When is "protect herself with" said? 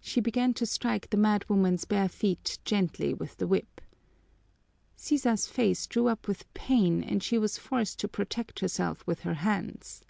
8.08-9.20